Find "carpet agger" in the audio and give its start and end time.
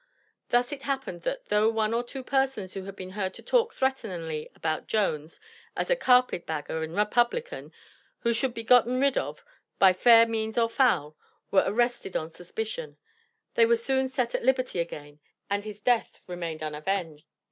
5.95-6.81